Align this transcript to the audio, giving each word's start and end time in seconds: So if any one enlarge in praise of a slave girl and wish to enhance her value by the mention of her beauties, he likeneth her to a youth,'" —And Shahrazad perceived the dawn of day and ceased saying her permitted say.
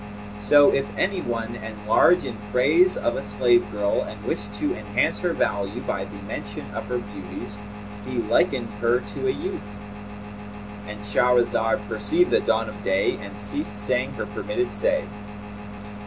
So 0.39 0.71
if 0.73 0.87
any 0.97 1.21
one 1.21 1.57
enlarge 1.57 2.25
in 2.25 2.35
praise 2.51 2.97
of 2.97 3.15
a 3.15 3.21
slave 3.21 3.71
girl 3.71 4.01
and 4.01 4.23
wish 4.25 4.47
to 4.57 4.73
enhance 4.73 5.19
her 5.19 5.31
value 5.31 5.79
by 5.81 6.05
the 6.05 6.17
mention 6.23 6.71
of 6.73 6.87
her 6.87 6.97
beauties, 6.97 7.59
he 8.07 8.17
likeneth 8.17 8.73
her 8.79 9.01
to 9.01 9.27
a 9.27 9.31
youth,'" 9.31 9.61
—And 10.87 10.99
Shahrazad 11.01 11.87
perceived 11.87 12.31
the 12.31 12.39
dawn 12.39 12.67
of 12.67 12.83
day 12.83 13.15
and 13.21 13.37
ceased 13.37 13.77
saying 13.77 14.13
her 14.13 14.25
permitted 14.25 14.73
say. 14.73 15.03